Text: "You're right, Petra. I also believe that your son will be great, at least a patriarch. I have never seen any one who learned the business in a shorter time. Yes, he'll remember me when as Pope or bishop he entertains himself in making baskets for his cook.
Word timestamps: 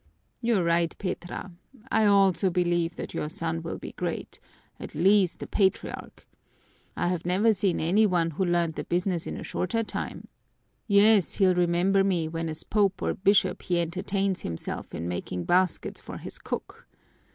"You're 0.41 0.63
right, 0.63 0.95
Petra. 0.97 1.51
I 1.91 2.07
also 2.07 2.49
believe 2.49 2.95
that 2.95 3.13
your 3.13 3.29
son 3.29 3.61
will 3.61 3.77
be 3.77 3.91
great, 3.91 4.39
at 4.79 4.95
least 4.95 5.43
a 5.43 5.45
patriarch. 5.45 6.27
I 6.97 7.09
have 7.09 7.23
never 7.23 7.53
seen 7.53 7.79
any 7.79 8.07
one 8.07 8.31
who 8.31 8.43
learned 8.43 8.73
the 8.73 8.83
business 8.83 9.27
in 9.27 9.37
a 9.37 9.43
shorter 9.43 9.83
time. 9.83 10.27
Yes, 10.87 11.35
he'll 11.35 11.53
remember 11.53 12.03
me 12.03 12.27
when 12.27 12.49
as 12.49 12.63
Pope 12.63 13.03
or 13.03 13.13
bishop 13.13 13.61
he 13.61 13.77
entertains 13.79 14.41
himself 14.41 14.95
in 14.95 15.07
making 15.07 15.43
baskets 15.43 16.01
for 16.01 16.17
his 16.17 16.39
cook. 16.39 16.87